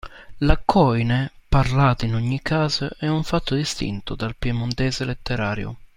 La 0.39 0.57
"koiné" 0.57 1.31
parlata 1.47 2.07
in 2.07 2.15
ogni 2.15 2.41
caso 2.41 2.89
è 2.97 3.05
un 3.07 3.21
fatto 3.21 3.53
distinto 3.53 4.15
dal 4.15 4.35
"piemontese 4.35 5.05
letterario". 5.05 5.77